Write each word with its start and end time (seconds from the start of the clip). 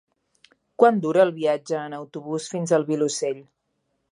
Quant 0.83 0.97
dura 1.03 1.21
el 1.27 1.33
viatge 1.35 1.77
en 1.81 1.97
autobús 1.99 2.51
fins 2.55 2.77
al 2.79 2.87
Vilosell? 2.89 3.43